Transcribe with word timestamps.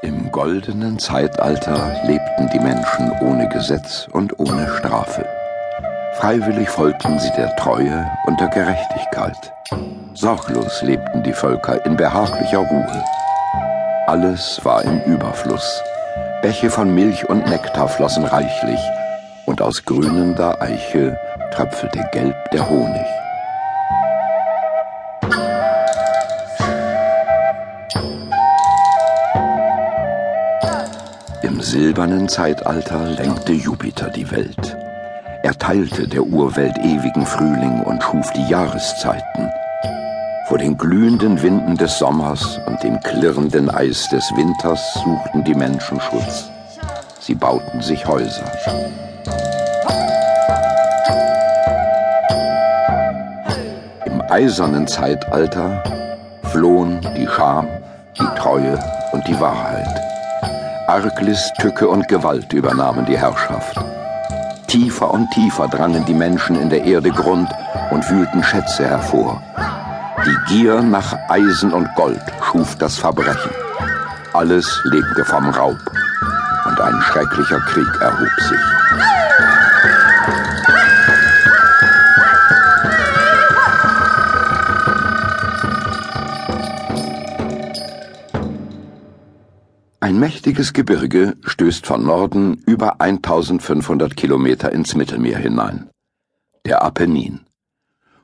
Im 0.00 0.30
goldenen 0.30 0.96
Zeitalter 1.00 2.00
lebten 2.06 2.48
die 2.52 2.60
Menschen 2.60 3.10
ohne 3.20 3.48
Gesetz 3.48 4.06
und 4.12 4.38
ohne 4.38 4.68
Strafe. 4.78 5.26
Freiwillig 6.14 6.68
folgten 6.68 7.18
sie 7.18 7.32
der 7.36 7.54
Treue 7.56 8.08
und 8.26 8.38
der 8.38 8.46
Gerechtigkeit. 8.46 9.52
Sorglos 10.14 10.82
lebten 10.82 11.24
die 11.24 11.32
Völker 11.32 11.84
in 11.84 11.96
behaglicher 11.96 12.58
Ruhe. 12.58 13.04
Alles 14.06 14.60
war 14.64 14.84
im 14.84 15.00
Überfluss. 15.02 15.82
Bäche 16.42 16.70
von 16.70 16.94
Milch 16.94 17.28
und 17.28 17.48
Nektar 17.48 17.88
flossen 17.88 18.24
reichlich, 18.24 18.80
und 19.46 19.60
aus 19.60 19.84
grünender 19.84 20.62
Eiche 20.62 21.18
tröpfelte 21.52 22.08
gelb 22.12 22.36
der 22.52 22.70
Honig. 22.70 23.06
Im 31.42 31.60
silbernen 31.60 32.28
Zeitalter 32.28 33.10
lenkte 33.10 33.52
Jupiter 33.52 34.10
die 34.10 34.28
Welt. 34.32 34.76
Er 35.44 35.56
teilte 35.56 36.08
der 36.08 36.24
Urwelt 36.24 36.76
ewigen 36.78 37.24
Frühling 37.24 37.80
und 37.84 38.02
schuf 38.02 38.32
die 38.32 38.48
Jahreszeiten. 38.48 39.48
Vor 40.48 40.58
den 40.58 40.76
glühenden 40.76 41.40
Winden 41.40 41.76
des 41.76 41.96
Sommers 41.96 42.58
und 42.66 42.82
dem 42.82 42.98
klirrenden 43.00 43.70
Eis 43.70 44.08
des 44.08 44.24
Winters 44.34 44.94
suchten 44.94 45.44
die 45.44 45.54
Menschen 45.54 46.00
Schutz. 46.00 46.50
Sie 47.20 47.36
bauten 47.36 47.82
sich 47.82 48.04
Häuser. 48.04 48.50
Im 54.06 54.20
eisernen 54.28 54.88
Zeitalter 54.88 55.84
flohen 56.44 57.00
die 57.16 57.28
Scham, 57.28 57.68
die 58.18 58.38
Treue 58.40 58.76
und 59.12 59.26
die 59.28 59.38
Wahrheit. 59.38 60.17
Arglist, 60.88 61.52
Tücke 61.60 61.86
und 61.86 62.08
Gewalt 62.08 62.50
übernahmen 62.54 63.04
die 63.04 63.18
Herrschaft. 63.18 63.78
Tiefer 64.68 65.10
und 65.10 65.30
tiefer 65.32 65.68
drangen 65.68 66.02
die 66.06 66.14
Menschen 66.14 66.56
in 66.56 66.70
der 66.70 66.82
Erde 66.82 67.10
Grund 67.10 67.50
und 67.90 68.08
wühlten 68.08 68.42
Schätze 68.42 68.86
hervor. 68.86 69.42
Die 70.24 70.36
Gier 70.48 70.80
nach 70.80 71.14
Eisen 71.28 71.74
und 71.74 71.94
Gold 71.94 72.22
schuf 72.42 72.74
das 72.76 72.96
Verbrechen. 72.96 73.50
Alles 74.32 74.80
lebte 74.84 75.26
vom 75.26 75.50
Raub 75.50 75.78
und 76.64 76.80
ein 76.80 77.00
schrecklicher 77.02 77.60
Krieg 77.60 78.00
erhob 78.00 78.40
sich. 78.48 79.17
Ein 90.08 90.18
mächtiges 90.18 90.72
Gebirge 90.72 91.36
stößt 91.42 91.86
von 91.86 92.02
Norden 92.02 92.62
über 92.64 92.98
1500 93.02 94.16
Kilometer 94.16 94.72
ins 94.72 94.94
Mittelmeer 94.94 95.36
hinein. 95.36 95.90
Der 96.64 96.80
Apennin. 96.80 97.40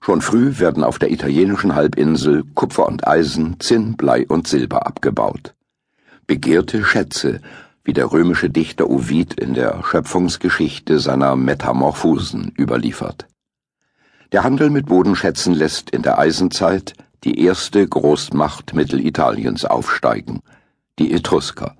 Schon 0.00 0.20
früh 0.20 0.60
werden 0.60 0.84
auf 0.84 1.00
der 1.00 1.10
italienischen 1.10 1.74
Halbinsel 1.74 2.44
Kupfer 2.54 2.86
und 2.86 3.08
Eisen, 3.08 3.58
Zinn, 3.58 3.96
Blei 3.96 4.24
und 4.28 4.46
Silber 4.46 4.86
abgebaut. 4.86 5.56
Begehrte 6.28 6.84
Schätze, 6.84 7.40
wie 7.82 7.94
der 7.94 8.12
römische 8.12 8.48
Dichter 8.48 8.88
Ovid 8.88 9.34
in 9.40 9.54
der 9.54 9.82
Schöpfungsgeschichte 9.82 11.00
seiner 11.00 11.34
Metamorphosen 11.34 12.54
überliefert. 12.56 13.26
Der 14.30 14.44
Handel 14.44 14.70
mit 14.70 14.86
Bodenschätzen 14.86 15.52
lässt 15.52 15.90
in 15.90 16.02
der 16.02 16.20
Eisenzeit 16.20 16.94
die 17.24 17.40
erste 17.44 17.84
Großmacht 17.84 18.72
Mittelitaliens 18.72 19.64
aufsteigen– 19.64 20.42
die 20.98 21.12
Etrusker. 21.12 21.74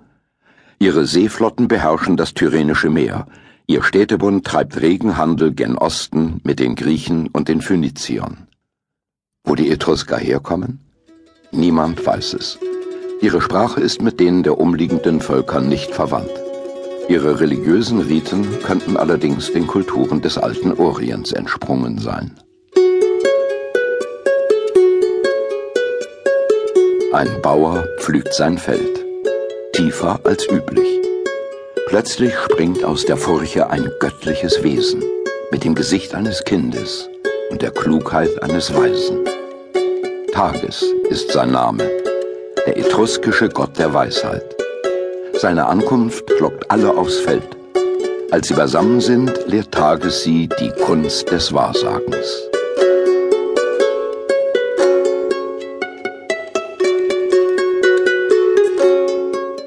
Ihre 0.79 1.05
Seeflotten 1.05 1.67
beherrschen 1.67 2.17
das 2.17 2.33
Tyrrhenische 2.33 2.89
Meer. 2.89 3.27
Ihr 3.67 3.83
Städtebund 3.83 4.45
treibt 4.45 4.81
regen 4.81 5.17
Handel 5.17 5.53
gen 5.53 5.77
Osten 5.77 6.41
mit 6.43 6.59
den 6.59 6.75
Griechen 6.75 7.27
und 7.27 7.47
den 7.47 7.61
Phöniziern. 7.61 8.47
Wo 9.43 9.55
die 9.55 9.69
Etrusker 9.69 10.17
herkommen? 10.17 10.79
Niemand 11.51 12.05
weiß 12.05 12.33
es. 12.33 12.57
Ihre 13.21 13.39
Sprache 13.39 13.79
ist 13.79 14.01
mit 14.01 14.19
denen 14.19 14.43
der 14.43 14.59
umliegenden 14.59 15.21
Völker 15.21 15.61
nicht 15.61 15.91
verwandt. 15.91 16.31
Ihre 17.07 17.39
religiösen 17.39 17.99
Riten 18.01 18.45
könnten 18.63 18.97
allerdings 18.97 19.51
den 19.53 19.67
Kulturen 19.67 20.21
des 20.21 20.37
alten 20.37 20.73
Orients 20.73 21.31
entsprungen 21.31 21.99
sein. 21.99 22.31
Ein 27.13 27.41
Bauer 27.43 27.87
pflügt 27.99 28.33
sein 28.33 28.57
Feld 28.57 29.02
tiefer 29.83 30.17
als 30.23 30.47
üblich. 30.49 31.01
Plötzlich 31.87 32.33
springt 32.37 32.85
aus 32.85 33.05
der 33.05 33.17
Furche 33.17 33.69
ein 33.69 33.91
göttliches 33.99 34.63
Wesen 34.63 35.03
mit 35.51 35.65
dem 35.65 35.75
Gesicht 35.75 36.15
eines 36.15 36.41
Kindes 36.45 37.09
und 37.49 37.61
der 37.61 37.71
Klugheit 37.71 38.41
eines 38.41 38.73
Weisen. 38.73 39.25
Tages 40.31 40.85
ist 41.09 41.31
sein 41.33 41.51
Name, 41.51 41.83
der 42.65 42.77
etruskische 42.77 43.49
Gott 43.49 43.77
der 43.77 43.93
Weisheit. 43.93 44.55
Seine 45.33 45.65
Ankunft 45.65 46.29
lockt 46.39 46.71
alle 46.71 46.95
aufs 46.95 47.17
Feld. 47.17 47.57
Als 48.31 48.47
sie 48.47 48.53
beisammen 48.53 49.01
sind, 49.01 49.31
lehrt 49.47 49.73
Tages 49.73 50.23
sie 50.23 50.47
die 50.61 50.71
Kunst 50.85 51.29
des 51.29 51.53
Wahrsagens. 51.53 52.52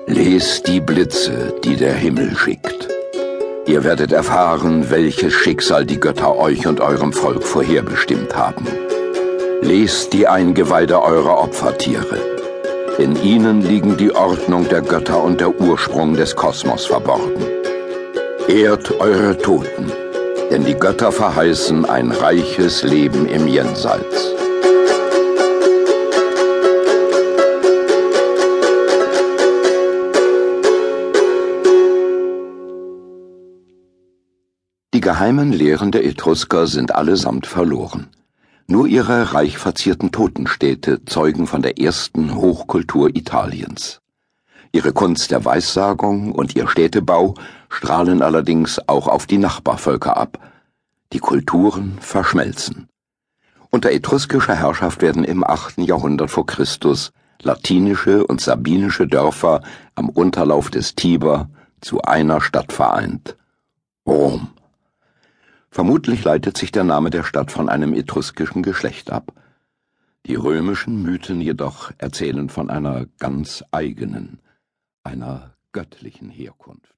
Lest 0.09 0.69
die 0.69 0.81
Blitze, 0.81 1.53
die 1.65 1.75
der 1.75 1.93
Himmel 1.93 2.37
schickt. 2.37 2.89
Ihr 3.67 3.83
werdet 3.83 4.13
erfahren, 4.13 4.89
welches 4.89 5.33
Schicksal 5.33 5.85
die 5.85 5.99
Götter 5.99 6.37
euch 6.37 6.65
und 6.69 6.81
eurem 6.81 7.13
Volk 7.13 7.43
vorherbestimmt 7.43 8.37
haben. 8.37 8.69
Lest 9.63 10.13
die 10.13 10.29
Eingeweide 10.29 11.03
eurer 11.03 11.39
Opfertiere. 11.43 12.21
In 12.99 13.21
ihnen 13.21 13.63
liegen 13.63 13.97
die 13.97 14.15
Ordnung 14.15 14.69
der 14.69 14.83
Götter 14.83 15.21
und 15.21 15.41
der 15.41 15.61
Ursprung 15.61 16.15
des 16.15 16.37
Kosmos 16.37 16.87
verborgen. 16.87 17.45
Ehrt 18.47 19.01
eure 19.01 19.37
Toten, 19.37 19.91
denn 20.53 20.65
die 20.65 20.75
Götter 20.75 21.11
verheißen 21.11 21.85
ein 21.85 22.13
reiches 22.13 22.85
Leben 22.85 23.29
im 23.29 23.49
Jenseits. 23.49 24.36
Geheimen 35.07 35.53
Lehren 35.53 35.93
der 35.93 36.05
Etrusker 36.05 36.67
sind 36.67 36.93
allesamt 36.93 37.47
verloren. 37.47 38.09
Nur 38.67 38.89
ihre 38.89 39.35
reich 39.35 39.57
verzierten 39.57 40.11
Totenstädte 40.11 41.05
zeugen 41.05 41.47
von 41.47 41.63
der 41.63 41.79
ersten 41.79 42.35
Hochkultur 42.35 43.15
Italiens. 43.15 44.01
Ihre 44.73 44.93
Kunst 44.93 45.31
der 45.31 45.45
Weissagung 45.45 46.33
und 46.33 46.57
ihr 46.57 46.67
Städtebau 46.67 47.35
strahlen 47.69 48.21
allerdings 48.21 48.81
auch 48.89 49.07
auf 49.07 49.27
die 49.27 49.39
Nachbarvölker 49.39 50.17
ab. 50.17 50.41
Die 51.13 51.21
Kulturen 51.21 51.99
verschmelzen. 52.01 52.89
Unter 53.71 53.93
etruskischer 53.93 54.57
Herrschaft 54.57 55.03
werden 55.03 55.23
im 55.23 55.45
8. 55.45 55.79
Jahrhundert 55.79 56.33
vor 56.33 56.47
Christus 56.47 57.13
latinische 57.41 58.27
und 58.27 58.41
sabinische 58.41 59.07
Dörfer 59.07 59.61
am 59.95 60.09
Unterlauf 60.09 60.69
des 60.69 60.97
Tiber 60.97 61.49
zu 61.81 62.03
einer 62.03 62.41
Stadt 62.41 62.73
vereint. 62.73 63.37
Rom. 64.05 64.49
Vermutlich 65.77 66.25
leitet 66.25 66.57
sich 66.57 66.73
der 66.73 66.85
Name 66.85 67.11
der 67.11 67.23
Stadt 67.23 67.51
von 67.51 67.69
einem 67.69 67.93
etruskischen 67.93 68.63
Geschlecht 68.63 69.11
ab. 69.11 69.35
Die 70.25 70.35
römischen 70.35 71.03
Mythen 71.03 71.43
jedoch 71.43 71.93
erzählen 71.99 72.49
von 72.49 72.71
einer 72.71 73.05
ganz 73.19 73.63
eigenen, 73.73 74.39
einer 75.05 75.53
göttlichen 75.73 76.31
Herkunft. 76.31 76.96